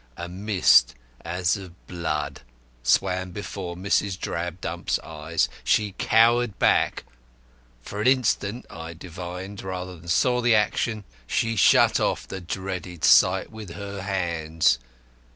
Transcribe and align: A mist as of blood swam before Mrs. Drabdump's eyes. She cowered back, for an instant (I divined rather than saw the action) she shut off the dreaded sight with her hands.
A 0.17 0.27
mist 0.27 0.95
as 1.23 1.55
of 1.55 1.85
blood 1.85 2.41
swam 2.81 3.29
before 3.33 3.75
Mrs. 3.77 4.19
Drabdump's 4.19 4.97
eyes. 5.01 5.47
She 5.63 5.91
cowered 5.99 6.57
back, 6.57 7.03
for 7.83 8.01
an 8.01 8.07
instant 8.07 8.65
(I 8.71 8.95
divined 8.95 9.61
rather 9.61 9.95
than 9.99 10.07
saw 10.09 10.41
the 10.41 10.55
action) 10.55 11.03
she 11.27 11.55
shut 11.55 11.99
off 11.99 12.27
the 12.27 12.41
dreaded 12.41 13.03
sight 13.05 13.51
with 13.51 13.75
her 13.75 14.01
hands. 14.01 14.79